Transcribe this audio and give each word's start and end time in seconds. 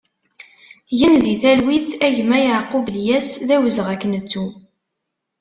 Gen 0.99 1.13
di 1.23 1.33
talwit 1.41 1.87
a 2.05 2.07
gma 2.15 2.39
Yakub 2.47 2.85
Lyas, 2.95 3.29
d 3.47 3.49
awezɣi 3.55 3.91
ad 3.93 3.99
k-nettu! 4.01 4.45